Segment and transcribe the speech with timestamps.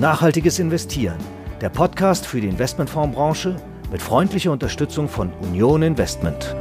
[0.00, 1.18] Nachhaltiges Investieren,
[1.60, 3.56] der Podcast für die Investmentfondsbranche
[3.92, 6.56] mit freundlicher Unterstützung von Union Investment.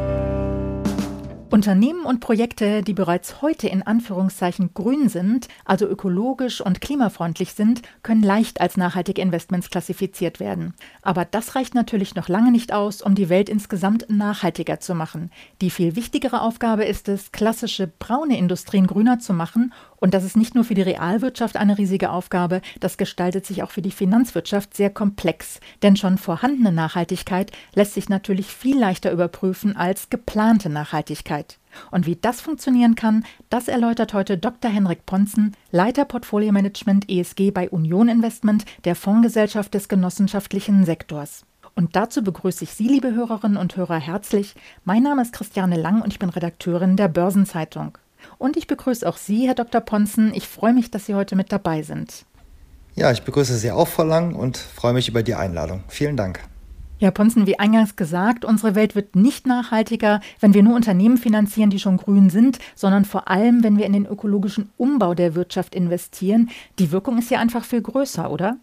[1.50, 7.82] Unternehmen und Projekte, die bereits heute in Anführungszeichen grün sind, also ökologisch und klimafreundlich sind,
[8.04, 10.76] können leicht als nachhaltige Investments klassifiziert werden.
[11.02, 15.32] Aber das reicht natürlich noch lange nicht aus, um die Welt insgesamt nachhaltiger zu machen.
[15.62, 20.38] Die viel wichtigere Aufgabe ist es, klassische braune Industrien grüner zu machen und das ist
[20.38, 24.76] nicht nur für die Realwirtschaft eine riesige Aufgabe, das gestaltet sich auch für die Finanzwirtschaft
[24.76, 25.60] sehr komplex.
[25.84, 31.60] Denn schon vorhandene Nachhaltigkeit lässt sich natürlich viel leichter überprüfen als geplante Nachhaltigkeit.
[31.92, 34.72] Und wie das funktionieren kann, das erläutert heute Dr.
[34.72, 41.46] Henrik Ponzen, Leiter Portfolio Management ESG bei Union Investment, der Fondsgesellschaft des genossenschaftlichen Sektors.
[41.76, 44.56] Und dazu begrüße ich Sie, liebe Hörerinnen und Hörer, herzlich.
[44.84, 47.98] Mein Name ist Christiane Lang und ich bin Redakteurin der Börsenzeitung.
[48.38, 49.82] Und ich begrüße auch Sie, Herr Dr.
[49.82, 50.34] Ponzen.
[50.34, 52.26] Ich freue mich, dass Sie heute mit dabei sind.
[52.96, 55.84] Ja, ich begrüße Sie auch, Frau Lang, und freue mich über die Einladung.
[55.88, 56.42] Vielen Dank.
[57.02, 61.70] Herr Ponzen, wie eingangs gesagt, unsere Welt wird nicht nachhaltiger, wenn wir nur Unternehmen finanzieren,
[61.70, 65.76] die schon grün sind, sondern vor allem, wenn wir in den ökologischen Umbau der Wirtschaft
[65.76, 66.50] investieren.
[66.78, 68.58] Die Wirkung ist ja einfach viel größer, oder?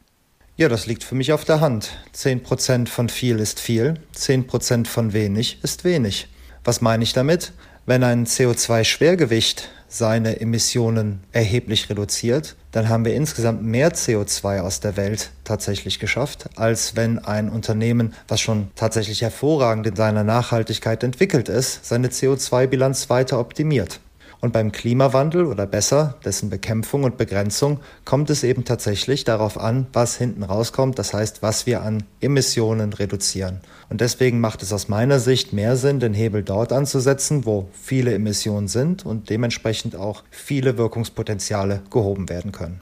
[0.58, 1.96] Ja, das liegt für mich auf der Hand.
[2.14, 6.28] 10% von viel ist viel, 10% von wenig ist wenig.
[6.62, 7.54] Was meine ich damit?
[7.88, 14.96] Wenn ein CO2-Schwergewicht seine Emissionen erheblich reduziert, dann haben wir insgesamt mehr CO2 aus der
[14.96, 21.48] Welt tatsächlich geschafft, als wenn ein Unternehmen, was schon tatsächlich hervorragend in seiner Nachhaltigkeit entwickelt
[21.48, 24.00] ist, seine CO2-Bilanz weiter optimiert.
[24.40, 29.86] Und beim Klimawandel oder besser dessen Bekämpfung und Begrenzung kommt es eben tatsächlich darauf an,
[29.92, 33.60] was hinten rauskommt, das heißt, was wir an Emissionen reduzieren.
[33.88, 38.14] Und deswegen macht es aus meiner Sicht mehr Sinn, den Hebel dort anzusetzen, wo viele
[38.14, 42.80] Emissionen sind und dementsprechend auch viele Wirkungspotenziale gehoben werden können.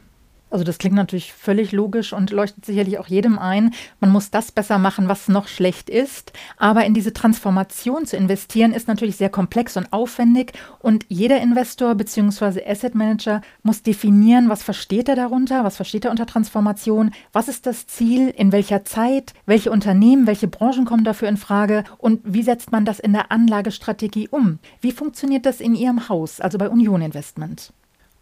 [0.55, 3.75] Also das klingt natürlich völlig logisch und leuchtet sicherlich auch jedem ein.
[3.99, 6.33] Man muss das besser machen, was noch schlecht ist.
[6.59, 10.53] Aber in diese Transformation zu investieren, ist natürlich sehr komplex und aufwendig.
[10.79, 12.65] Und jeder Investor bzw.
[12.65, 17.67] Asset Manager muss definieren, was versteht er darunter, was versteht er unter Transformation, was ist
[17.67, 22.45] das Ziel, in welcher Zeit, welche Unternehmen, welche Branchen kommen dafür in Frage und wie
[22.45, 24.61] setzt man das in der Anlagestrategie um?
[24.81, 27.73] Wie funktioniert das in Ihrem Haus, also bei Union Investment?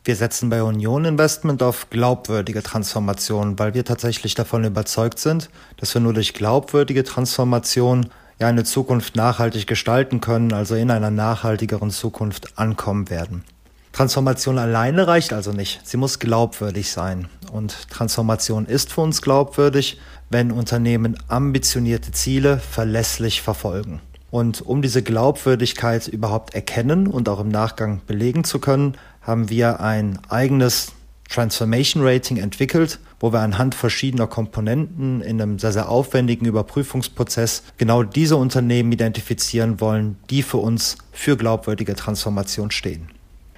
[0.05, 5.95] Wir setzen bei Union Investment auf glaubwürdige Transformation, weil wir tatsächlich davon überzeugt sind, dass
[5.95, 8.07] wir nur durch glaubwürdige Transformation
[8.41, 13.45] ja eine Zukunft nachhaltig gestalten können, also in einer nachhaltigeren Zukunft ankommen werden.
[13.93, 15.83] Transformation alleine reicht also nicht.
[15.85, 17.29] Sie muss glaubwürdig sein.
[17.53, 24.01] Und Transformation ist für uns glaubwürdig, wenn Unternehmen ambitionierte Ziele verlässlich verfolgen.
[24.33, 29.81] Und um diese Glaubwürdigkeit überhaupt erkennen und auch im Nachgang belegen zu können, haben wir
[29.81, 30.93] ein eigenes
[31.29, 38.03] Transformation Rating entwickelt, wo wir anhand verschiedener Komponenten in einem sehr, sehr aufwendigen Überprüfungsprozess genau
[38.03, 43.09] diese Unternehmen identifizieren wollen, die für uns für glaubwürdige Transformation stehen.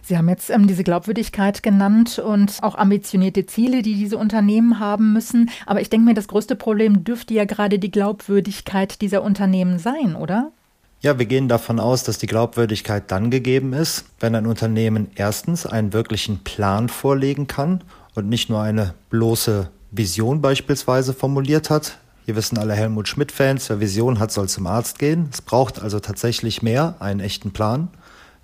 [0.03, 5.15] Sie haben jetzt ähm, diese Glaubwürdigkeit genannt und auch ambitionierte Ziele, die diese Unternehmen haben
[5.15, 5.49] müssen.
[5.65, 10.15] Aber ich denke mir, das größte Problem dürfte ja gerade die Glaubwürdigkeit dieser Unternehmen sein,
[10.15, 10.53] oder?
[11.05, 15.67] Ja, wir gehen davon aus, dass die Glaubwürdigkeit dann gegeben ist, wenn ein Unternehmen erstens
[15.67, 17.85] einen wirklichen Plan vorlegen kann
[18.15, 21.99] und nicht nur eine bloße Vision beispielsweise formuliert hat.
[22.25, 25.29] Hier wissen alle Helmut Schmidt-Fans, wer Vision hat, soll zum Arzt gehen.
[25.31, 27.89] Es braucht also tatsächlich mehr, einen echten Plan.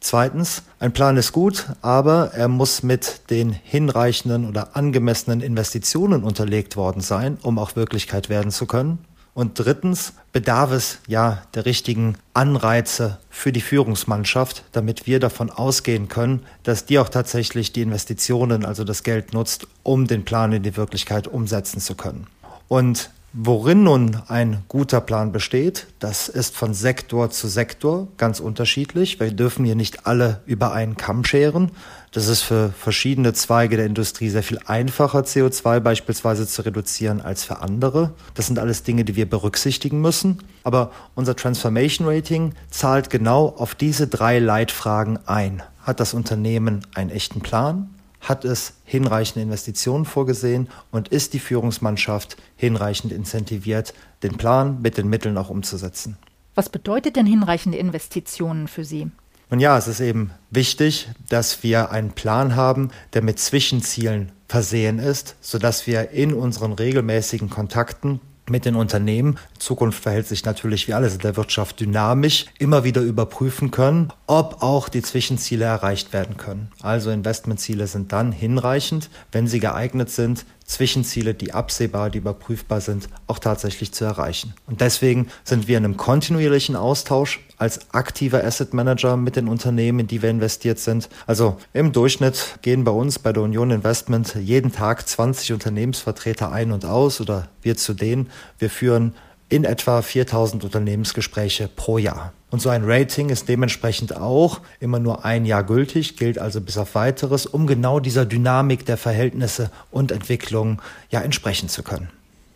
[0.00, 6.76] Zweitens, ein Plan ist gut, aber er muss mit den hinreichenden oder angemessenen Investitionen unterlegt
[6.76, 8.98] worden sein, um auch Wirklichkeit werden zu können.
[9.34, 16.08] Und drittens bedarf es ja der richtigen Anreize für die Führungsmannschaft, damit wir davon ausgehen
[16.08, 20.62] können, dass die auch tatsächlich die Investitionen, also das Geld nutzt, um den Plan in
[20.62, 22.26] die Wirklichkeit umsetzen zu können.
[22.68, 29.20] Und Worin nun ein guter Plan besteht, das ist von Sektor zu Sektor ganz unterschiedlich.
[29.20, 31.70] Wir dürfen hier nicht alle über einen Kamm scheren.
[32.12, 37.44] Das ist für verschiedene Zweige der Industrie sehr viel einfacher, CO2 beispielsweise zu reduzieren als
[37.44, 38.14] für andere.
[38.34, 40.38] Das sind alles Dinge, die wir berücksichtigen müssen.
[40.64, 45.62] Aber unser Transformation Rating zahlt genau auf diese drei Leitfragen ein.
[45.82, 47.90] Hat das Unternehmen einen echten Plan?
[48.20, 55.08] Hat es hinreichende Investitionen vorgesehen und ist die Führungsmannschaft hinreichend incentiviert, den Plan mit den
[55.08, 56.18] Mitteln auch umzusetzen?
[56.56, 59.12] Was bedeutet denn hinreichende Investitionen für Sie?
[59.50, 64.98] Und ja, es ist eben wichtig, dass wir einen Plan haben, der mit Zwischenzielen versehen
[65.00, 69.38] ist, sodass wir in unseren regelmäßigen Kontakten mit den Unternehmen.
[69.58, 74.62] Zukunft verhält sich natürlich wie alles in der Wirtschaft dynamisch, immer wieder überprüfen können, ob
[74.62, 76.70] auch die Zwischenziele erreicht werden können.
[76.82, 83.08] Also Investmentziele sind dann hinreichend, wenn sie geeignet sind, Zwischenziele, die absehbar, die überprüfbar sind,
[83.26, 84.54] auch tatsächlich zu erreichen.
[84.66, 89.98] Und deswegen sind wir in einem kontinuierlichen Austausch als aktiver Asset Manager mit den Unternehmen,
[89.98, 91.08] in die wir investiert sind.
[91.26, 96.70] Also im Durchschnitt gehen bei uns bei der Union Investment jeden Tag 20 Unternehmensvertreter ein
[96.70, 98.30] und aus oder wir zu denen.
[98.58, 99.14] Wir führen
[99.50, 102.32] in etwa 4000 Unternehmensgespräche pro Jahr.
[102.50, 106.78] Und so ein Rating ist dementsprechend auch immer nur ein Jahr gültig, gilt also bis
[106.78, 110.80] auf weiteres, um genau dieser Dynamik der Verhältnisse und Entwicklung
[111.10, 112.08] ja entsprechen zu können.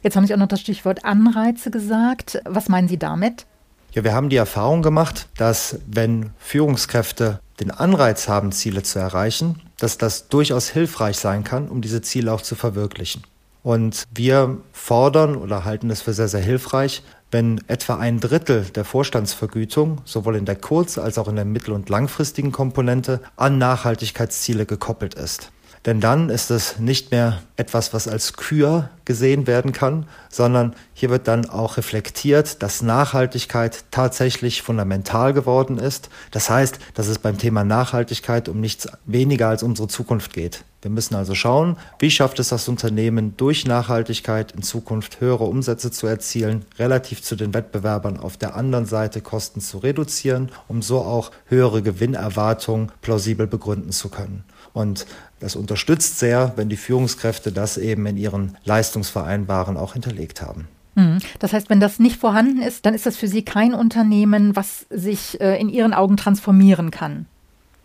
[0.02, 2.40] Jetzt haben Sie auch noch das Stichwort Anreize gesagt.
[2.44, 3.46] Was meinen Sie damit?
[3.92, 9.60] Ja, wir haben die Erfahrung gemacht, dass wenn Führungskräfte den Anreiz haben, Ziele zu erreichen,
[9.78, 13.22] dass das durchaus hilfreich sein kann, um diese Ziele auch zu verwirklichen.
[13.64, 18.84] Und wir fordern oder halten es für sehr, sehr hilfreich, wenn etwa ein Drittel der
[18.84, 24.66] Vorstandsvergütung sowohl in der kurz- als auch in der mittel- und langfristigen Komponente an Nachhaltigkeitsziele
[24.66, 25.50] gekoppelt ist.
[25.86, 31.10] Denn dann ist es nicht mehr etwas, was als Kür gesehen werden kann, sondern hier
[31.10, 36.08] wird dann auch reflektiert, dass Nachhaltigkeit tatsächlich fundamental geworden ist.
[36.30, 40.64] Das heißt, dass es beim Thema Nachhaltigkeit um nichts weniger als unsere Zukunft geht.
[40.80, 45.90] Wir müssen also schauen, wie schafft es das Unternehmen durch Nachhaltigkeit in Zukunft höhere Umsätze
[45.90, 51.00] zu erzielen, relativ zu den Wettbewerbern auf der anderen Seite Kosten zu reduzieren, um so
[51.00, 54.44] auch höhere Gewinnerwartungen plausibel begründen zu können.
[54.74, 55.06] Und
[55.44, 60.66] das unterstützt sehr, wenn die Führungskräfte das eben in ihren Leistungsvereinbaren auch hinterlegt haben.
[60.96, 61.18] Hm.
[61.38, 64.86] Das heißt, wenn das nicht vorhanden ist, dann ist das für Sie kein Unternehmen, was
[64.88, 67.26] sich äh, in Ihren Augen transformieren kann.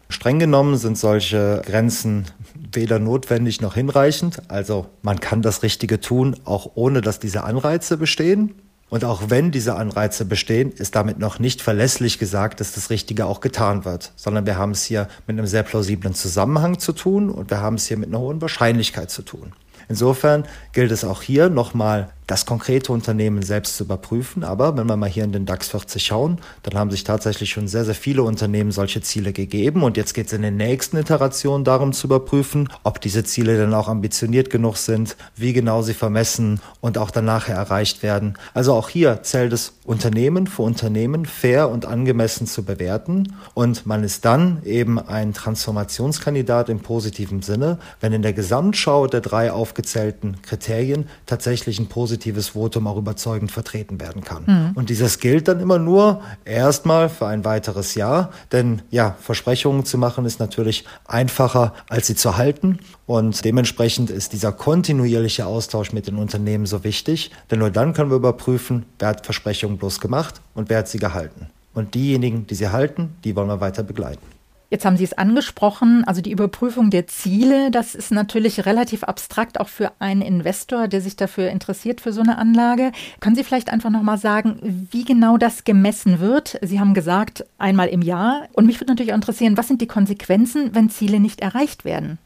[0.08, 2.26] Streng genommen sind solche Grenzen
[2.72, 4.42] weder notwendig noch hinreichend.
[4.48, 8.56] Also man kann das Richtige tun, auch ohne dass diese Anreize bestehen.
[8.90, 13.28] Und auch wenn diese Anreize bestehen, ist damit noch nicht verlässlich gesagt, dass das Richtige
[13.28, 17.30] auch getan wird, sondern wir haben es hier mit einem sehr plausiblen Zusammenhang zu tun
[17.30, 19.54] und wir haben es hier mit einer hohen Wahrscheinlichkeit zu tun.
[19.90, 24.44] Insofern gilt es auch hier nochmal das konkrete Unternehmen selbst zu überprüfen.
[24.44, 27.68] Aber wenn wir mal hier in den DAX 40 schauen, dann haben sich tatsächlich schon
[27.68, 29.82] sehr, sehr viele Unternehmen solche Ziele gegeben.
[29.82, 33.74] Und jetzt geht es in den nächsten Iterationen darum zu überprüfen, ob diese Ziele dann
[33.74, 38.38] auch ambitioniert genug sind, wie genau sie vermessen und auch dann nachher erreicht werden.
[38.54, 43.34] Also auch hier zählt es Unternehmen für Unternehmen fair und angemessen zu bewerten.
[43.56, 49.22] Und man ist dann eben ein Transformationskandidat im positiven Sinne, wenn in der Gesamtschau der
[49.22, 54.44] drei aufgezählten Kriterien tatsächlich ein positives positives Votum auch überzeugend vertreten werden kann.
[54.46, 54.72] Mhm.
[54.76, 59.98] Und dieses gilt dann immer nur erstmal für ein weiteres Jahr, denn ja, Versprechungen zu
[59.98, 62.80] machen ist natürlich einfacher, als sie zu halten.
[63.06, 68.10] Und dementsprechend ist dieser kontinuierliche Austausch mit den Unternehmen so wichtig, denn nur dann können
[68.12, 71.48] wir überprüfen, wer hat Versprechungen bloß gemacht und wer hat sie gehalten.
[71.74, 74.39] Und diejenigen, die sie halten, die wollen wir weiter begleiten.
[74.72, 79.60] Jetzt haben Sie es angesprochen, also die Überprüfung der Ziele, das ist natürlich relativ abstrakt
[79.60, 82.92] auch für einen Investor, der sich dafür interessiert für so eine Anlage.
[83.20, 86.60] Können Sie vielleicht einfach noch mal sagen, wie genau das gemessen wird?
[86.62, 89.88] Sie haben gesagt, einmal im Jahr und mich würde natürlich auch interessieren, was sind die
[89.88, 92.20] Konsequenzen, wenn Ziele nicht erreicht werden?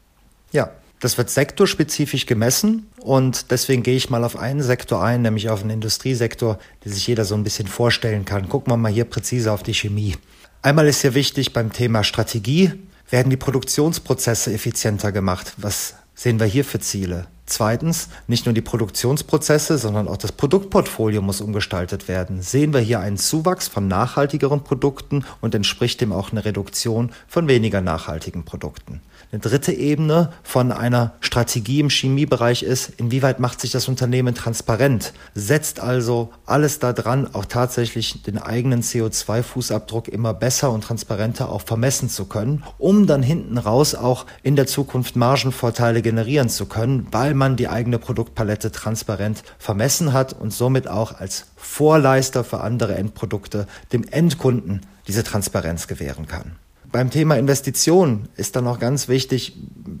[0.52, 0.70] Ja,
[1.00, 5.62] das wird sektorspezifisch gemessen und deswegen gehe ich mal auf einen Sektor ein, nämlich auf
[5.62, 8.50] den Industriesektor, den sich jeder so ein bisschen vorstellen kann.
[8.50, 10.16] Gucken wir mal hier präzise auf die Chemie.
[10.64, 12.72] Einmal ist hier wichtig beim Thema Strategie,
[13.10, 15.52] werden die Produktionsprozesse effizienter gemacht.
[15.58, 17.26] Was sehen wir hier für Ziele?
[17.44, 22.40] Zweitens, nicht nur die Produktionsprozesse, sondern auch das Produktportfolio muss umgestaltet werden.
[22.40, 27.46] Sehen wir hier einen Zuwachs von nachhaltigeren Produkten und entspricht dem auch eine Reduktion von
[27.46, 29.02] weniger nachhaltigen Produkten.
[29.34, 35.12] Eine dritte Ebene von einer Strategie im Chemiebereich ist, inwieweit macht sich das Unternehmen transparent,
[35.34, 42.08] setzt also alles daran, auch tatsächlich den eigenen CO2-Fußabdruck immer besser und transparenter auch vermessen
[42.08, 47.34] zu können, um dann hinten raus auch in der Zukunft Margenvorteile generieren zu können, weil
[47.34, 53.66] man die eigene Produktpalette transparent vermessen hat und somit auch als Vorleister für andere Endprodukte
[53.92, 56.54] dem Endkunden diese Transparenz gewähren kann.
[56.94, 59.56] Beim Thema Investitionen ist dann noch ganz wichtig,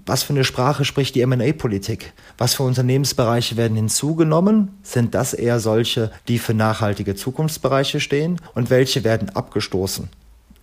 [0.06, 2.12] was für eine Sprache spricht die M&A-Politik?
[2.38, 4.78] Was für Unternehmensbereiche werden hinzugenommen?
[4.84, 8.40] Sind das eher solche, die für nachhaltige Zukunftsbereiche stehen?
[8.54, 10.08] Und welche werden abgestoßen?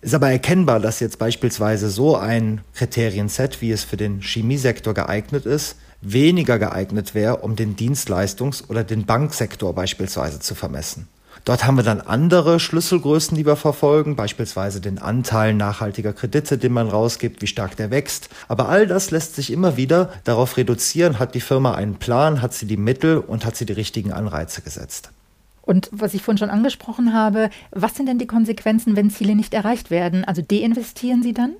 [0.00, 5.44] Ist aber erkennbar, dass jetzt beispielsweise so ein Kriterienset, wie es für den Chemiesektor geeignet
[5.44, 11.08] ist, weniger geeignet wäre, um den Dienstleistungs- oder den Banksektor beispielsweise zu vermessen.
[11.44, 16.72] Dort haben wir dann andere Schlüsselgrößen, die wir verfolgen, beispielsweise den Anteil nachhaltiger Kredite, den
[16.72, 18.28] man rausgibt, wie stark der wächst.
[18.46, 22.54] Aber all das lässt sich immer wieder darauf reduzieren, hat die Firma einen Plan, hat
[22.54, 25.10] sie die Mittel und hat sie die richtigen Anreize gesetzt.
[25.62, 29.54] Und was ich vorhin schon angesprochen habe, was sind denn die Konsequenzen, wenn Ziele nicht
[29.54, 30.24] erreicht werden?
[30.24, 31.52] Also deinvestieren Sie dann?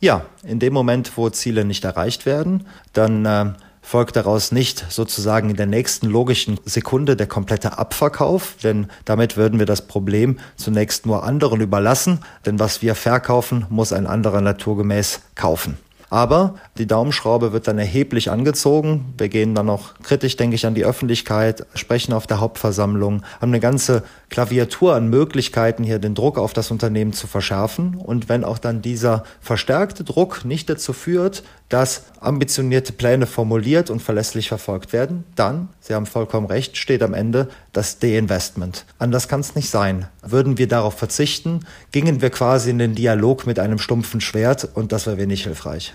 [0.00, 3.52] Ja, in dem Moment, wo Ziele nicht erreicht werden, dann äh,
[3.84, 9.58] folgt daraus nicht sozusagen in der nächsten logischen Sekunde der komplette Abverkauf, denn damit würden
[9.58, 15.20] wir das Problem zunächst nur anderen überlassen, denn was wir verkaufen, muss ein anderer naturgemäß
[15.34, 15.76] kaufen.
[16.14, 19.14] Aber die Daumenschraube wird dann erheblich angezogen.
[19.18, 23.50] Wir gehen dann noch kritisch, denke ich, an die Öffentlichkeit, sprechen auf der Hauptversammlung, haben
[23.50, 27.96] eine ganze Klaviatur an Möglichkeiten, hier den Druck auf das Unternehmen zu verschärfen.
[27.96, 34.00] Und wenn auch dann dieser verstärkte Druck nicht dazu führt, dass ambitionierte Pläne formuliert und
[34.00, 38.84] verlässlich verfolgt werden, dann, Sie haben vollkommen recht, steht am Ende das De-Investment.
[39.00, 40.06] Anders kann es nicht sein.
[40.22, 44.92] Würden wir darauf verzichten, gingen wir quasi in den Dialog mit einem stumpfen Schwert und
[44.92, 45.94] das wäre wenig hilfreich.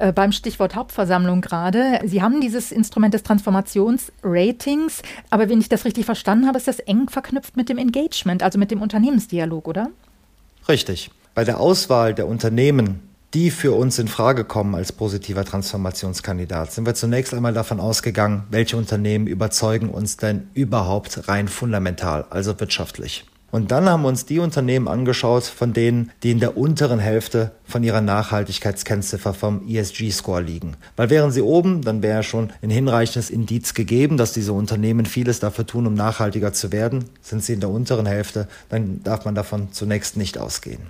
[0.00, 2.00] Äh, beim Stichwort Hauptversammlung gerade.
[2.06, 6.78] Sie haben dieses Instrument des Transformationsratings, aber wenn ich das richtig verstanden habe, ist das
[6.78, 9.90] eng verknüpft mit dem Engagement, also mit dem Unternehmensdialog, oder?
[10.70, 11.10] Richtig.
[11.34, 13.00] Bei der Auswahl der Unternehmen,
[13.34, 18.44] die für uns in Frage kommen als positiver Transformationskandidat, sind wir zunächst einmal davon ausgegangen,
[18.50, 23.26] welche Unternehmen überzeugen uns denn überhaupt rein fundamental, also wirtschaftlich.
[23.50, 27.52] Und dann haben wir uns die Unternehmen angeschaut, von denen, die in der unteren Hälfte
[27.64, 30.76] von ihrer Nachhaltigkeitskennziffer vom ESG-Score liegen.
[30.96, 35.40] Weil wären sie oben, dann wäre schon ein hinreichendes Indiz gegeben, dass diese Unternehmen vieles
[35.40, 37.04] dafür tun, um nachhaltiger zu werden.
[37.22, 40.82] Sind sie in der unteren Hälfte, dann darf man davon zunächst nicht ausgehen.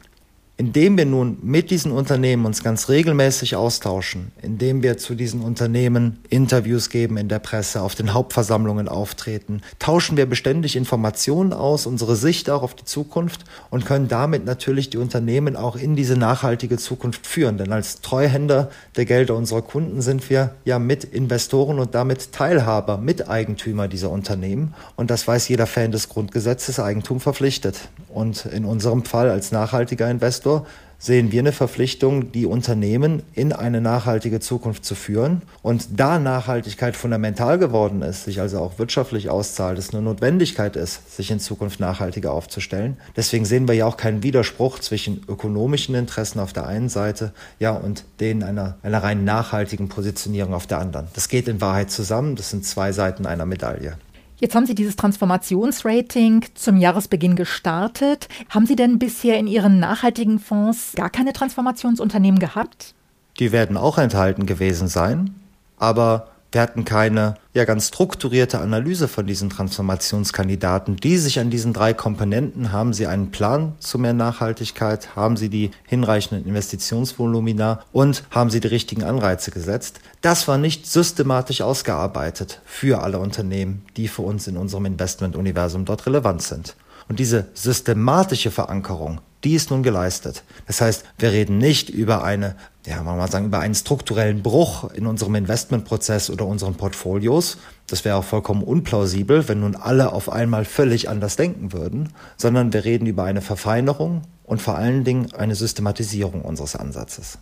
[0.61, 6.19] Indem wir nun mit diesen Unternehmen uns ganz regelmäßig austauschen, indem wir zu diesen Unternehmen
[6.29, 12.15] Interviews geben in der Presse, auf den Hauptversammlungen auftreten, tauschen wir beständig Informationen aus, unsere
[12.15, 16.77] Sicht auch auf die Zukunft und können damit natürlich die Unternehmen auch in diese nachhaltige
[16.77, 17.57] Zukunft führen.
[17.57, 22.99] Denn als Treuhänder der Gelder unserer Kunden sind wir ja mit Investoren und damit Teilhaber,
[22.99, 24.75] Miteigentümer dieser Unternehmen.
[24.97, 27.89] Und das weiß jeder Fan des Grundgesetzes, Eigentum verpflichtet.
[28.13, 30.67] Und in unserem Fall als nachhaltiger Investor
[31.01, 35.41] sehen wir eine Verpflichtung, die Unternehmen in eine nachhaltige Zukunft zu führen.
[35.63, 41.17] Und da Nachhaltigkeit fundamental geworden ist, sich also auch wirtschaftlich auszahlt, es eine Notwendigkeit ist,
[41.17, 42.99] sich in Zukunft nachhaltiger aufzustellen.
[43.17, 47.71] Deswegen sehen wir ja auch keinen Widerspruch zwischen ökonomischen Interessen auf der einen Seite, ja,
[47.73, 51.09] und denen einer, einer rein nachhaltigen Positionierung auf der anderen.
[51.15, 52.37] Das geht in Wahrheit zusammen.
[52.37, 53.97] Das sind zwei Seiten einer Medaille.
[54.41, 58.29] Jetzt haben Sie dieses Transformationsrating zum Jahresbeginn gestartet.
[58.49, 62.95] Haben Sie denn bisher in Ihren nachhaltigen Fonds gar keine Transformationsunternehmen gehabt?
[63.39, 65.35] Die werden auch enthalten gewesen sein,
[65.77, 71.73] aber wir hatten keine ja ganz strukturierte Analyse von diesen Transformationskandidaten, die sich an diesen
[71.73, 78.25] drei Komponenten haben sie einen Plan zu mehr Nachhaltigkeit, haben sie die hinreichenden Investitionsvolumina und
[78.31, 80.01] haben sie die richtigen Anreize gesetzt.
[80.21, 86.07] Das war nicht systematisch ausgearbeitet für alle Unternehmen, die für uns in unserem Investmentuniversum dort
[86.07, 86.75] relevant sind.
[87.09, 90.43] Und diese systematische Verankerung, die ist nun geleistet.
[90.67, 92.57] Das heißt, wir reden nicht über eine,
[92.87, 97.59] ja, man mal sagen, über einen strukturellen Bruch in unserem Investmentprozess oder unseren Portfolios.
[97.87, 102.73] Das wäre auch vollkommen unplausibel, wenn nun alle auf einmal völlig anders denken würden, sondern
[102.73, 107.39] wir reden über eine Verfeinerung und vor allen Dingen eine Systematisierung unseres Ansatzes.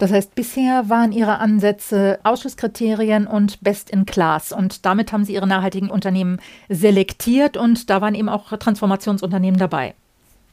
[0.00, 4.50] Das heißt, bisher waren Ihre Ansätze Ausschlusskriterien und Best in Class.
[4.50, 6.38] Und damit haben Sie Ihre nachhaltigen Unternehmen
[6.70, 9.94] selektiert und da waren eben auch Transformationsunternehmen dabei.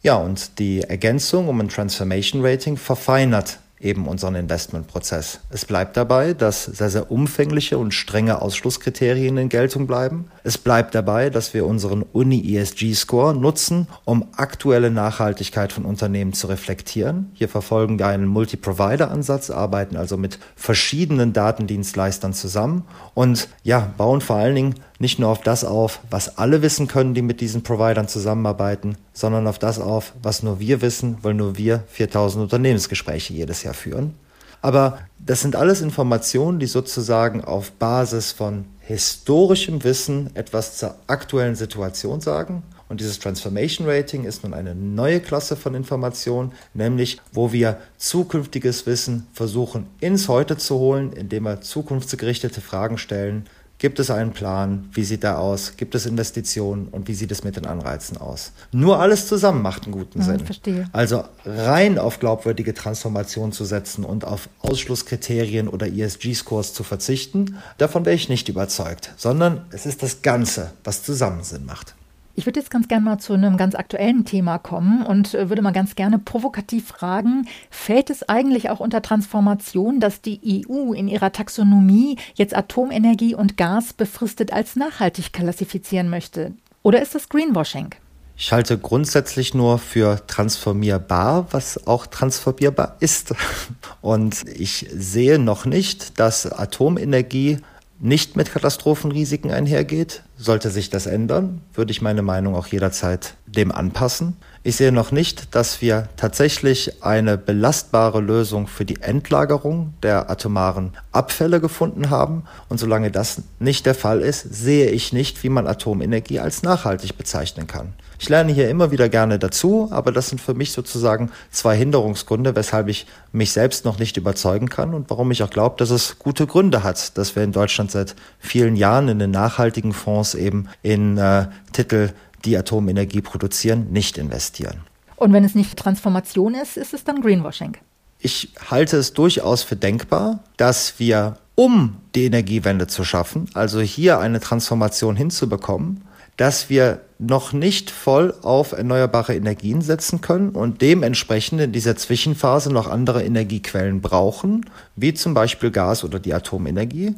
[0.02, 5.40] Ja, und die Ergänzung um ein Transformation Rating verfeinert eben unseren Investmentprozess.
[5.50, 10.26] Es bleibt dabei, dass sehr, sehr umfängliche und strenge Ausschlusskriterien in Geltung bleiben.
[10.44, 17.32] Es bleibt dabei, dass wir unseren Uni-ESG-Score nutzen, um aktuelle Nachhaltigkeit von Unternehmen zu reflektieren.
[17.34, 24.38] Hier verfolgen wir einen Multi-Provider-Ansatz, arbeiten also mit verschiedenen Datendienstleistern zusammen und ja, bauen vor
[24.38, 28.08] allen Dingen nicht nur auf das auf, was alle wissen können, die mit diesen Providern
[28.08, 33.64] zusammenarbeiten, sondern auf das auf, was nur wir wissen, weil nur wir 4000 Unternehmensgespräche jedes
[33.64, 34.16] Jahr führen.
[34.62, 41.56] Aber das sind alles Informationen, die sozusagen auf Basis von historischem Wissen etwas zur aktuellen
[41.56, 42.64] Situation sagen.
[42.90, 48.86] Und dieses Transformation Rating ist nun eine neue Klasse von Informationen, nämlich wo wir zukünftiges
[48.86, 53.46] Wissen versuchen ins Heute zu holen, indem wir zukunftsgerichtete Fragen stellen
[53.80, 54.90] Gibt es einen Plan?
[54.92, 55.74] Wie sieht der aus?
[55.78, 56.88] Gibt es Investitionen?
[56.88, 58.52] Und wie sieht es mit den Anreizen aus?
[58.72, 60.40] Nur alles zusammen macht einen guten ja, Sinn.
[60.40, 60.90] Verstehe.
[60.94, 68.06] Also rein auf glaubwürdige Transformation zu setzen und auf Ausschlusskriterien oder ESG-Scores zu verzichten, davon
[68.06, 71.94] wäre ich nicht überzeugt, sondern es ist das Ganze, was zusammen Sinn macht.
[72.40, 75.64] Ich würde jetzt ganz gerne mal zu einem ganz aktuellen Thema kommen und äh, würde
[75.64, 81.08] mal ganz gerne provokativ fragen, fällt es eigentlich auch unter Transformation, dass die EU in
[81.08, 86.54] ihrer Taxonomie jetzt Atomenergie und Gas befristet als nachhaltig klassifizieren möchte?
[86.84, 87.96] Oder ist das Greenwashing?
[88.38, 93.34] Ich halte grundsätzlich nur für transformierbar, was auch transformierbar ist.
[94.02, 97.58] Und ich sehe noch nicht, dass Atomenergie
[98.00, 100.24] nicht mit Katastrophenrisiken einhergeht.
[100.38, 104.38] Sollte sich das ändern, würde ich meine Meinung auch jederzeit dem anpassen.
[104.64, 110.92] Ich sehe noch nicht, dass wir tatsächlich eine belastbare Lösung für die Endlagerung der atomaren
[111.12, 112.44] Abfälle gefunden haben.
[112.68, 117.18] Und solange das nicht der Fall ist, sehe ich nicht, wie man Atomenergie als nachhaltig
[117.18, 117.94] bezeichnen kann.
[118.20, 122.56] Ich lerne hier immer wieder gerne dazu, aber das sind für mich sozusagen zwei Hinderungsgründe,
[122.56, 126.18] weshalb ich mich selbst noch nicht überzeugen kann und warum ich auch glaube, dass es
[126.18, 130.68] gute Gründe hat, dass wir in Deutschland seit vielen Jahren in den nachhaltigen Fonds eben
[130.82, 132.10] in äh, Titel
[132.46, 134.82] die Atomenergie produzieren, nicht investieren.
[135.16, 137.78] Und wenn es nicht Transformation ist, ist es dann Greenwashing?
[138.20, 144.20] Ich halte es durchaus für denkbar, dass wir, um die Energiewende zu schaffen, also hier
[144.20, 146.04] eine Transformation hinzubekommen,
[146.38, 152.72] dass wir noch nicht voll auf erneuerbare Energien setzen können und dementsprechend in dieser Zwischenphase
[152.72, 154.66] noch andere Energiequellen brauchen,
[154.96, 157.16] wie zum Beispiel Gas oder die Atomenergie.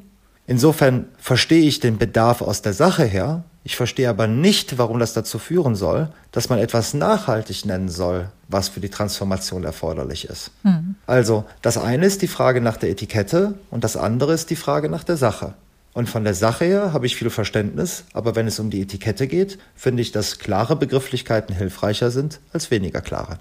[0.47, 5.13] Insofern verstehe ich den Bedarf aus der Sache her, ich verstehe aber nicht, warum das
[5.13, 10.51] dazu führen soll, dass man etwas nachhaltig nennen soll, was für die Transformation erforderlich ist.
[10.63, 10.95] Mhm.
[11.05, 14.89] Also, das eine ist die Frage nach der Etikette und das andere ist die Frage
[14.89, 15.53] nach der Sache.
[15.93, 19.27] Und von der Sache her habe ich viel Verständnis, aber wenn es um die Etikette
[19.27, 23.39] geht, finde ich, dass klare Begrifflichkeiten hilfreicher sind als weniger klare.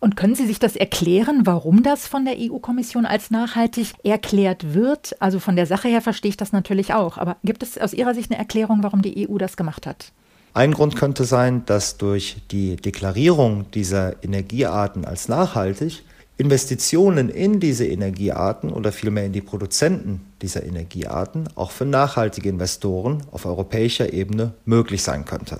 [0.00, 5.14] Und können Sie sich das erklären, warum das von der EU-Kommission als nachhaltig erklärt wird?
[5.20, 7.18] Also von der Sache her verstehe ich das natürlich auch.
[7.18, 10.12] Aber gibt es aus Ihrer Sicht eine Erklärung, warum die EU das gemacht hat?
[10.54, 16.02] Ein Grund könnte sein, dass durch die Deklarierung dieser Energiearten als nachhaltig
[16.38, 23.22] Investitionen in diese Energiearten oder vielmehr in die Produzenten dieser Energiearten auch für nachhaltige Investoren
[23.30, 25.58] auf europäischer Ebene möglich sein könnte.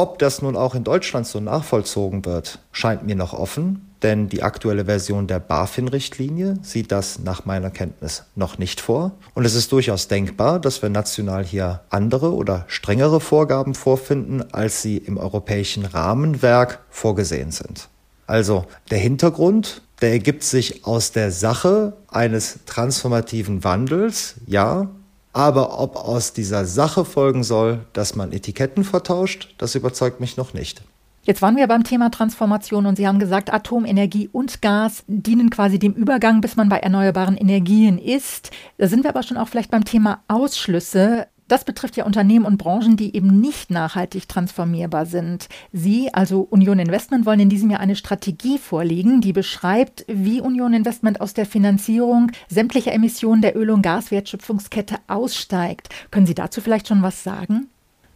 [0.00, 4.42] Ob das nun auch in Deutschland so nachvollzogen wird, scheint mir noch offen, denn die
[4.42, 9.12] aktuelle Version der BaFin-Richtlinie sieht das nach meiner Kenntnis noch nicht vor.
[9.34, 14.80] Und es ist durchaus denkbar, dass wir national hier andere oder strengere Vorgaben vorfinden, als
[14.80, 17.90] sie im europäischen Rahmenwerk vorgesehen sind.
[18.26, 24.88] Also der Hintergrund, der ergibt sich aus der Sache eines transformativen Wandels, ja,
[25.32, 30.54] aber ob aus dieser Sache folgen soll, dass man Etiketten vertauscht, das überzeugt mich noch
[30.54, 30.82] nicht.
[31.22, 35.78] Jetzt waren wir beim Thema Transformation und Sie haben gesagt, Atomenergie und Gas dienen quasi
[35.78, 38.50] dem Übergang, bis man bei erneuerbaren Energien ist.
[38.78, 41.26] Da sind wir aber schon auch vielleicht beim Thema Ausschlüsse.
[41.50, 45.48] Das betrifft ja Unternehmen und Branchen, die eben nicht nachhaltig transformierbar sind.
[45.72, 50.72] Sie, also Union Investment, wollen in diesem Jahr eine Strategie vorlegen, die beschreibt, wie Union
[50.72, 55.88] Investment aus der Finanzierung sämtlicher Emissionen der Öl- und Gaswertschöpfungskette aussteigt.
[56.12, 57.66] Können Sie dazu vielleicht schon was sagen?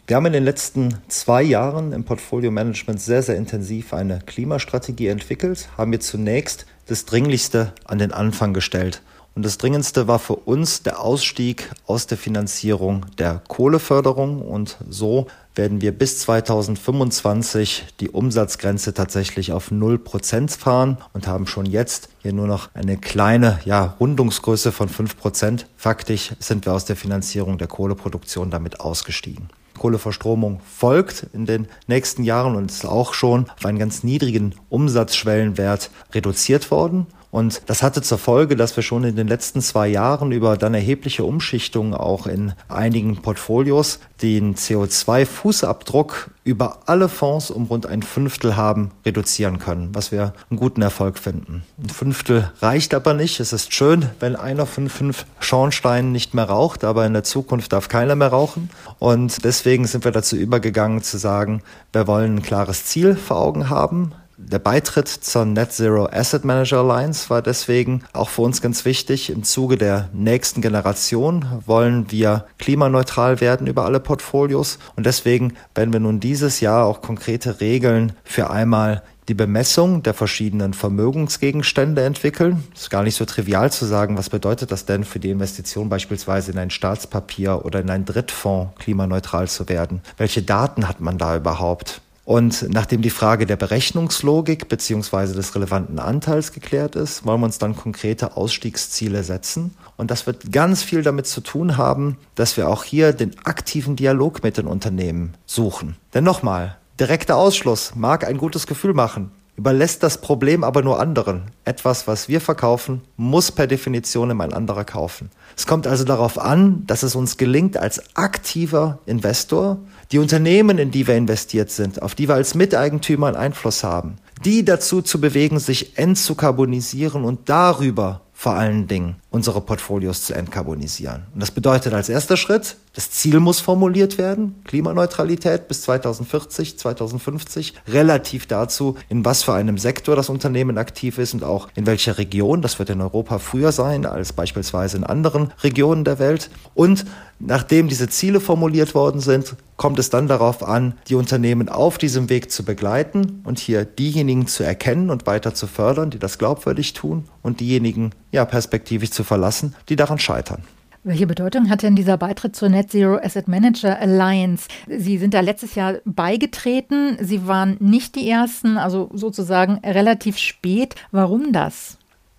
[0.06, 5.08] Wir haben in den letzten zwei Jahren im Portfolio Management sehr, sehr intensiv eine Klimastrategie
[5.08, 9.02] entwickelt, haben wir zunächst das Dringlichste an den Anfang gestellt.
[9.34, 14.40] Und das Dringendste war für uns der Ausstieg aus der Finanzierung der Kohleförderung.
[14.40, 21.66] Und so werden wir bis 2025 die Umsatzgrenze tatsächlich auf 0% fahren und haben schon
[21.66, 25.64] jetzt hier nur noch eine kleine ja, Rundungsgröße von 5%.
[25.76, 29.48] Faktisch sind wir aus der Finanzierung der Kohleproduktion damit ausgestiegen.
[29.78, 35.90] Kohleverstromung folgt in den nächsten Jahren und ist auch schon auf einen ganz niedrigen Umsatzschwellenwert
[36.12, 37.08] reduziert worden.
[37.34, 40.72] Und das hatte zur Folge, dass wir schon in den letzten zwei Jahren über dann
[40.72, 48.56] erhebliche Umschichtungen auch in einigen Portfolios den CO2-Fußabdruck über alle Fonds um rund ein Fünftel
[48.56, 51.64] haben reduzieren können, was wir einen guten Erfolg finden.
[51.82, 53.40] Ein Fünftel reicht aber nicht.
[53.40, 57.72] Es ist schön, wenn einer von fünf Schornsteinen nicht mehr raucht, aber in der Zukunft
[57.72, 58.70] darf keiner mehr rauchen.
[59.00, 63.70] Und deswegen sind wir dazu übergegangen zu sagen, wir wollen ein klares Ziel vor Augen
[63.70, 64.12] haben,
[64.50, 69.30] der Beitritt zur Net Zero Asset Manager Alliance war deswegen auch für uns ganz wichtig.
[69.30, 75.92] Im Zuge der nächsten Generation wollen wir klimaneutral werden über alle Portfolios und deswegen werden
[75.92, 82.64] wir nun dieses Jahr auch konkrete Regeln für einmal die Bemessung der verschiedenen Vermögensgegenstände entwickeln.
[82.74, 86.52] Ist gar nicht so trivial zu sagen, was bedeutet das denn für die Investition beispielsweise
[86.52, 90.02] in ein Staatspapier oder in einen Drittfonds klimaneutral zu werden?
[90.18, 92.02] Welche Daten hat man da überhaupt?
[92.24, 97.58] Und nachdem die Frage der Berechnungslogik beziehungsweise des relevanten Anteils geklärt ist, wollen wir uns
[97.58, 99.76] dann konkrete Ausstiegsziele setzen.
[99.96, 103.94] Und das wird ganz viel damit zu tun haben, dass wir auch hier den aktiven
[103.94, 105.96] Dialog mit den Unternehmen suchen.
[106.14, 111.42] Denn nochmal, direkter Ausschluss mag ein gutes Gefühl machen, überlässt das Problem aber nur anderen.
[111.64, 115.30] Etwas, was wir verkaufen, muss per Definition immer ein anderer kaufen.
[115.56, 119.78] Es kommt also darauf an, dass es uns gelingt, als aktiver Investor
[120.12, 124.16] die Unternehmen, in die wir investiert sind, auf die wir als Miteigentümer einen Einfluss haben,
[124.44, 131.22] die dazu zu bewegen, sich entzukarbonisieren und darüber vor allen Dingen unsere Portfolios zu entkarbonisieren.
[131.32, 137.72] Und das bedeutet als erster Schritt, das Ziel muss formuliert werden, Klimaneutralität bis 2040, 2050,
[137.88, 142.18] relativ dazu, in was für einem Sektor das Unternehmen aktiv ist und auch in welcher
[142.18, 142.60] Region.
[142.60, 146.50] Das wird in Europa früher sein als beispielsweise in anderen Regionen der Welt.
[146.74, 147.06] Und
[147.38, 152.30] nachdem diese Ziele formuliert worden sind, kommt es dann darauf an, die Unternehmen auf diesem
[152.30, 156.92] Weg zu begleiten und hier diejenigen zu erkennen und weiter zu fördern, die das glaubwürdig
[156.92, 160.62] tun und diejenigen ja perspektivisch zu verlassen, die daran scheitern.
[161.06, 164.68] Welche Bedeutung hat denn dieser Beitritt zur Net Zero Asset Manager Alliance?
[164.88, 167.18] Sie sind da letztes Jahr beigetreten.
[167.20, 170.94] Sie waren nicht die Ersten, also sozusagen relativ spät.
[171.10, 171.98] Warum das?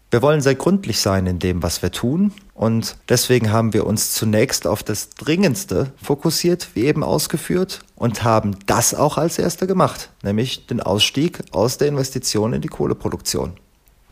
[0.09, 2.31] Wir wollen sehr gründlich sein in dem, was wir tun.
[2.55, 8.57] Und deswegen haben wir uns zunächst auf das Dringendste fokussiert, wie eben ausgeführt, und haben
[8.65, 13.53] das auch als Erster gemacht, nämlich den Ausstieg aus der Investition in die Kohleproduktion.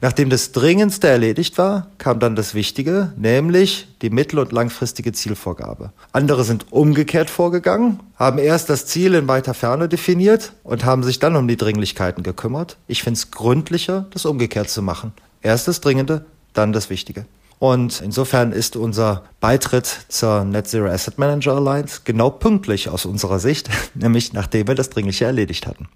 [0.04, 5.94] Nachdem das Dringendste erledigt war, kam dann das Wichtige, nämlich die mittel- und langfristige Zielvorgabe.
[6.12, 11.20] Andere sind umgekehrt vorgegangen, haben erst das Ziel in weiter Ferne definiert und haben sich
[11.20, 12.76] dann um die Dringlichkeiten gekümmert.
[12.86, 15.13] Ich finde es gründlicher, das umgekehrt zu machen.
[15.42, 17.26] Erst das Dringende, dann das Wichtige.
[17.60, 23.39] Und insofern ist unser Beitritt zur Net Zero Asset Manager Alliance genau pünktlich aus unserer
[23.39, 25.88] Sicht, nämlich nachdem wir das Dringliche erledigt hatten.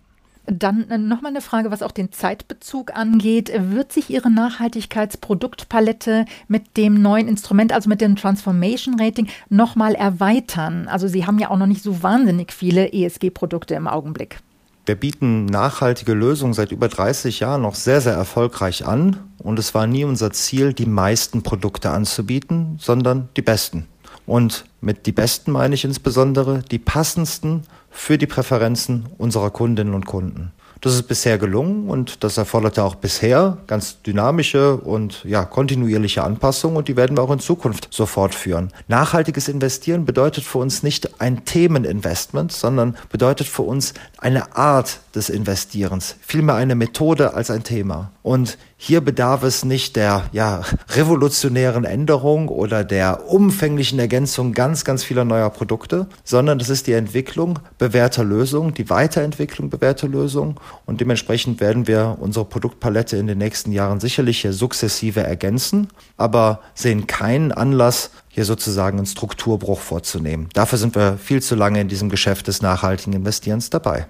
[0.48, 3.52] Dann äh, nochmal eine Frage, was auch den Zeitbezug angeht.
[3.54, 10.88] Wird sich Ihre Nachhaltigkeitsproduktpalette mit dem neuen Instrument, also mit dem Transformation Rating, nochmal erweitern?
[10.88, 14.40] Also Sie haben ja auch noch nicht so wahnsinnig viele ESG-Produkte im Augenblick.
[14.86, 19.18] Wir bieten nachhaltige Lösungen seit über 30 Jahren noch sehr, sehr erfolgreich an.
[19.40, 23.86] Und es war nie unser Ziel, die meisten Produkte anzubieten, sondern die besten.
[24.26, 27.64] Und mit die besten meine ich insbesondere die passendsten
[27.98, 30.52] für die Präferenzen unserer Kundinnen und Kunden.
[30.82, 36.78] Das ist bisher gelungen und das erforderte auch bisher ganz dynamische und ja, kontinuierliche Anpassungen
[36.78, 38.72] und die werden wir auch in Zukunft so fortführen.
[38.88, 45.30] Nachhaltiges Investieren bedeutet für uns nicht ein Themeninvestment, sondern bedeutet für uns eine Art des
[45.30, 48.12] Investierens, vielmehr eine Methode als ein Thema.
[48.24, 55.04] Und hier bedarf es nicht der ja, revolutionären Änderung oder der umfänglichen Ergänzung ganz, ganz
[55.04, 61.02] vieler neuer Produkte, sondern es ist die Entwicklung bewährter Lösungen, die Weiterentwicklung bewährter Lösungen und
[61.02, 67.08] dementsprechend werden wir unsere Produktpalette in den nächsten Jahren sicherlich hier sukzessive ergänzen, aber sehen
[67.08, 70.50] keinen Anlass, hier sozusagen einen Strukturbruch vorzunehmen.
[70.54, 74.06] Dafür sind wir viel zu lange in diesem Geschäft des nachhaltigen Investierens dabei.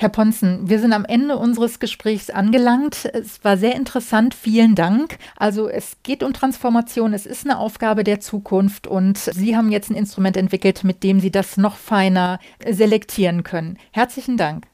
[0.00, 3.04] Herr Ponzen, wir sind am Ende unseres Gesprächs angelangt.
[3.12, 4.32] Es war sehr interessant.
[4.32, 5.18] Vielen Dank.
[5.36, 7.12] Also es geht um Transformation.
[7.12, 11.20] Es ist eine Aufgabe der Zukunft und Sie haben jetzt ein Instrument entwickelt, mit dem
[11.20, 13.76] Sie das noch feiner selektieren können.
[13.90, 14.68] Herzlichen Dank.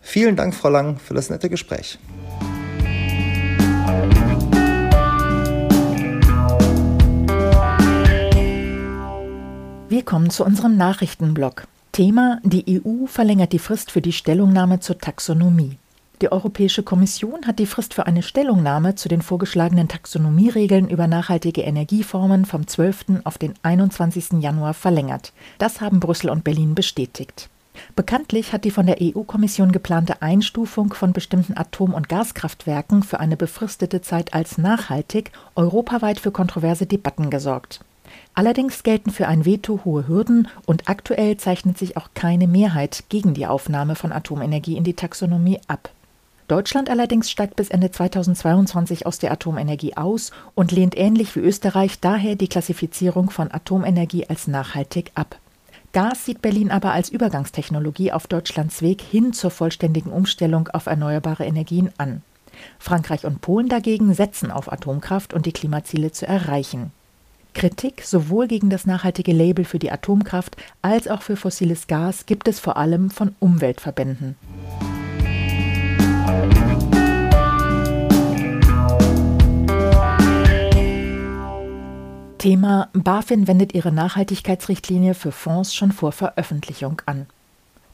[0.00, 1.98] Vielen Dank, Frau Lang, für das nette Gespräch.
[9.88, 11.66] Wir kommen zu unserem Nachrichtenblock.
[11.98, 15.78] Thema: Die EU verlängert die Frist für die Stellungnahme zur Taxonomie.
[16.22, 21.62] Die Europäische Kommission hat die Frist für eine Stellungnahme zu den vorgeschlagenen Taxonomieregeln über nachhaltige
[21.62, 23.24] Energieformen vom 12.
[23.24, 24.40] auf den 21.
[24.40, 25.32] Januar verlängert.
[25.58, 27.48] Das haben Brüssel und Berlin bestätigt.
[27.96, 33.36] Bekanntlich hat die von der EU-Kommission geplante Einstufung von bestimmten Atom- und Gaskraftwerken für eine
[33.36, 37.80] befristete Zeit als nachhaltig europaweit für kontroverse Debatten gesorgt.
[38.34, 43.34] Allerdings gelten für ein Veto hohe Hürden und aktuell zeichnet sich auch keine Mehrheit gegen
[43.34, 45.90] die Aufnahme von Atomenergie in die Taxonomie ab.
[46.48, 52.00] Deutschland allerdings steigt bis Ende 2022 aus der Atomenergie aus und lehnt ähnlich wie Österreich
[52.00, 55.38] daher die Klassifizierung von Atomenergie als nachhaltig ab.
[55.92, 61.44] Gas sieht Berlin aber als Übergangstechnologie auf Deutschlands Weg hin zur vollständigen Umstellung auf erneuerbare
[61.44, 62.22] Energien an.
[62.78, 66.92] Frankreich und Polen dagegen setzen auf Atomkraft und die Klimaziele zu erreichen.
[67.58, 72.46] Kritik sowohl gegen das nachhaltige Label für die Atomkraft als auch für fossiles Gas gibt
[72.46, 74.36] es vor allem von Umweltverbänden.
[82.38, 87.26] Thema BaFin wendet ihre Nachhaltigkeitsrichtlinie für Fonds schon vor Veröffentlichung an.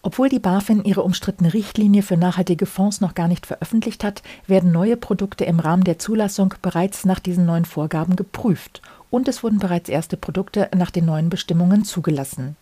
[0.03, 4.70] Obwohl die BaFin ihre umstrittene Richtlinie für nachhaltige Fonds noch gar nicht veröffentlicht hat, werden
[4.70, 8.83] neue Produkte im Rahmen der Zulassung bereits nach diesen neuen Vorgaben geprüft
[9.14, 12.57] und es wurden bereits erste Produkte nach den neuen Bestimmungen zugelassen.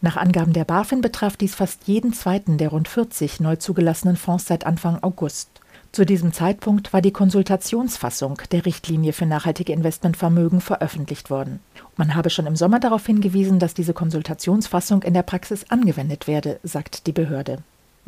[0.00, 4.46] Nach Angaben der BaFin betraf dies fast jeden zweiten der rund 40 neu zugelassenen Fonds
[4.46, 5.50] seit Anfang August.
[5.90, 11.58] Zu diesem Zeitpunkt war die Konsultationsfassung der Richtlinie für nachhaltige Investmentvermögen veröffentlicht worden.
[11.96, 16.60] Man habe schon im Sommer darauf hingewiesen, dass diese Konsultationsfassung in der Praxis angewendet werde,
[16.62, 17.58] sagt die Behörde.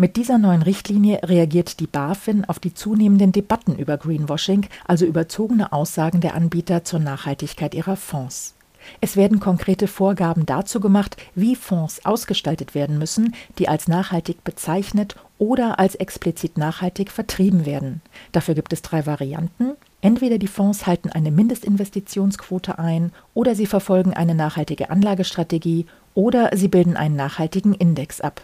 [0.00, 5.74] Mit dieser neuen Richtlinie reagiert die BaFin auf die zunehmenden Debatten über Greenwashing, also überzogene
[5.74, 8.54] Aussagen der Anbieter zur Nachhaltigkeit ihrer Fonds.
[9.02, 15.16] Es werden konkrete Vorgaben dazu gemacht, wie Fonds ausgestaltet werden müssen, die als nachhaltig bezeichnet
[15.36, 18.00] oder als explizit nachhaltig vertrieben werden.
[18.32, 19.72] Dafür gibt es drei Varianten.
[20.00, 25.84] Entweder die Fonds halten eine Mindestinvestitionsquote ein, oder sie verfolgen eine nachhaltige Anlagestrategie,
[26.14, 28.40] oder sie bilden einen nachhaltigen Index ab.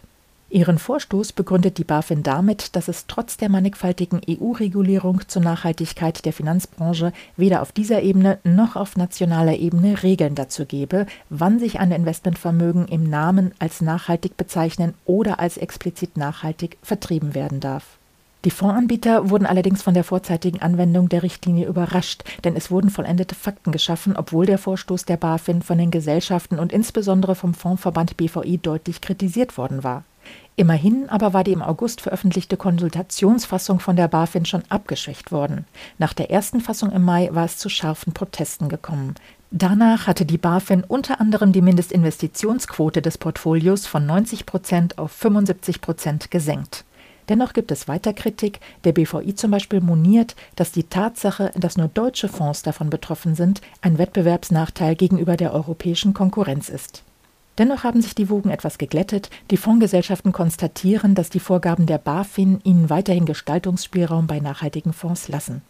[0.49, 6.33] Ihren Vorstoß begründet die BaFin damit, dass es trotz der mannigfaltigen EU-Regulierung zur Nachhaltigkeit der
[6.33, 11.91] Finanzbranche weder auf dieser Ebene noch auf nationaler Ebene Regeln dazu gebe, wann sich ein
[11.91, 17.99] Investmentvermögen im Namen als nachhaltig bezeichnen oder als explizit nachhaltig vertrieben werden darf.
[18.45, 23.35] Die Fondsanbieter wurden allerdings von der vorzeitigen Anwendung der Richtlinie überrascht, denn es wurden vollendete
[23.35, 28.59] Fakten geschaffen, obwohl der Vorstoß der BaFin von den Gesellschaften und insbesondere vom Fondsverband BVI
[28.59, 30.05] deutlich kritisiert worden war.
[30.59, 35.67] Immerhin aber war die im August veröffentlichte Konsultationsfassung von der BaFin schon abgeschwächt worden.
[35.99, 39.15] Nach der ersten Fassung im Mai war es zu scharfen Protesten gekommen.
[39.51, 45.83] Danach hatte die BaFin unter anderem die Mindestinvestitionsquote des Portfolios von 90 Prozent auf 75
[45.83, 46.85] Prozent gesenkt.
[47.29, 48.61] Dennoch gibt es weiter Kritik.
[48.85, 53.61] Der BVI zum Beispiel moniert, dass die Tatsache, dass nur deutsche Fonds davon betroffen sind,
[53.83, 57.03] ein Wettbewerbsnachteil gegenüber der europäischen Konkurrenz ist.
[57.59, 59.31] Dennoch haben sich die Wogen etwas geglättet.
[59.51, 65.63] Die Fondsgesellschaften konstatieren, dass die Vorgaben der BaFin ihnen weiterhin Gestaltungsspielraum bei nachhaltigen Fonds lassen.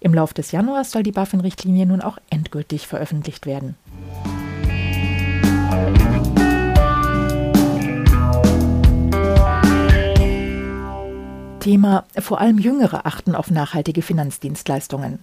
[0.00, 3.76] Im Lauf des Januars soll die BaFin-Richtlinie nun auch endgültig veröffentlicht werden.
[11.60, 15.20] Thema vor allem Jüngere achten auf nachhaltige Finanzdienstleistungen.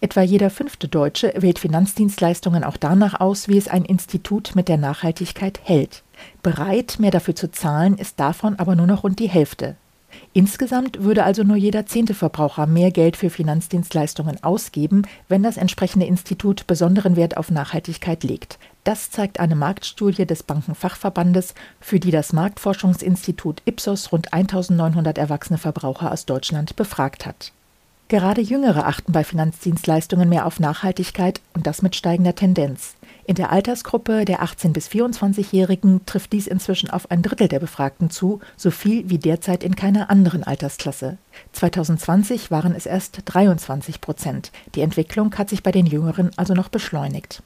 [0.00, 4.76] Etwa jeder fünfte Deutsche wählt Finanzdienstleistungen auch danach aus, wie es ein Institut mit der
[4.76, 6.02] Nachhaltigkeit hält.
[6.42, 9.76] Bereit, mehr dafür zu zahlen, ist davon aber nur noch rund die Hälfte.
[10.32, 16.06] Insgesamt würde also nur jeder zehnte Verbraucher mehr Geld für Finanzdienstleistungen ausgeben, wenn das entsprechende
[16.06, 18.58] Institut besonderen Wert auf Nachhaltigkeit legt.
[18.84, 26.12] Das zeigt eine Marktstudie des Bankenfachverbandes, für die das Marktforschungsinstitut Ipsos rund 1900 erwachsene Verbraucher
[26.12, 27.52] aus Deutschland befragt hat.
[28.08, 32.94] Gerade Jüngere achten bei Finanzdienstleistungen mehr auf Nachhaltigkeit und das mit steigender Tendenz.
[33.24, 38.08] In der Altersgruppe der 18- bis 24-Jährigen trifft dies inzwischen auf ein Drittel der Befragten
[38.08, 41.18] zu, so viel wie derzeit in keiner anderen Altersklasse.
[41.52, 44.52] 2020 waren es erst 23 Prozent.
[44.76, 47.42] Die Entwicklung hat sich bei den Jüngeren also noch beschleunigt.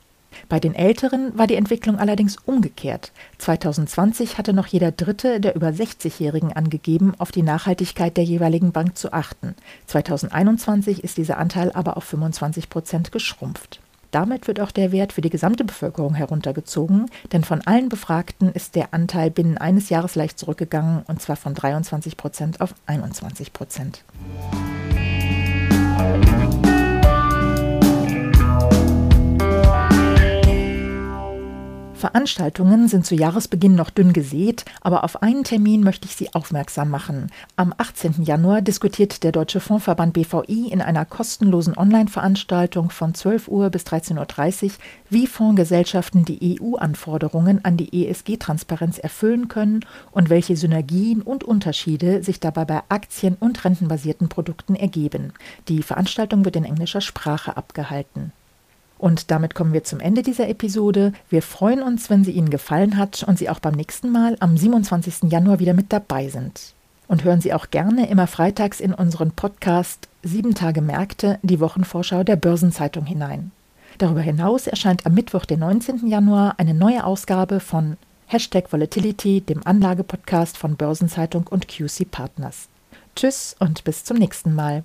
[0.48, 3.12] Bei den Älteren war die Entwicklung allerdings umgekehrt.
[3.38, 8.96] 2020 hatte noch jeder Dritte der über 60-Jährigen angegeben, auf die Nachhaltigkeit der jeweiligen Bank
[8.96, 9.54] zu achten.
[9.86, 13.80] 2021 ist dieser Anteil aber auf 25 Prozent geschrumpft.
[14.10, 18.74] Damit wird auch der Wert für die gesamte Bevölkerung heruntergezogen, denn von allen Befragten ist
[18.74, 24.02] der Anteil binnen eines Jahres leicht zurückgegangen, und zwar von 23 Prozent auf 21 Prozent.
[32.00, 36.88] Veranstaltungen sind zu Jahresbeginn noch dünn gesät, aber auf einen Termin möchte ich Sie aufmerksam
[36.88, 37.30] machen.
[37.56, 38.22] Am 18.
[38.22, 44.64] Januar diskutiert der Deutsche Fondsverband BVI in einer kostenlosen Online-Veranstaltung von 12 Uhr bis 13.30
[44.64, 44.70] Uhr,
[45.10, 52.40] wie Fondsgesellschaften die EU-Anforderungen an die ESG-Transparenz erfüllen können und welche Synergien und Unterschiede sich
[52.40, 55.34] dabei bei Aktien- und rentenbasierten Produkten ergeben.
[55.68, 58.32] Die Veranstaltung wird in englischer Sprache abgehalten.
[59.00, 61.14] Und damit kommen wir zum Ende dieser Episode.
[61.30, 64.58] Wir freuen uns, wenn sie Ihnen gefallen hat und Sie auch beim nächsten Mal am
[64.58, 65.30] 27.
[65.32, 66.74] Januar wieder mit dabei sind.
[67.08, 72.24] Und hören Sie auch gerne immer freitags in unseren Podcast Sieben Tage Märkte, die Wochenvorschau
[72.24, 73.52] der Börsenzeitung hinein.
[73.96, 76.06] Darüber hinaus erscheint am Mittwoch, den 19.
[76.06, 82.68] Januar, eine neue Ausgabe von Hashtag Volatility, dem Anlagepodcast von Börsenzeitung und QC Partners.
[83.16, 84.84] Tschüss und bis zum nächsten Mal.